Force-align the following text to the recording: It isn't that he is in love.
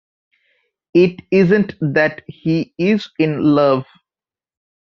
It 0.95 1.21
isn't 1.29 1.75
that 1.79 2.23
he 2.27 2.73
is 2.79 3.07
in 3.19 3.39
love. 3.53 3.85